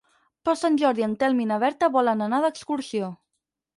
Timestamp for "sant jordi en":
0.61-1.13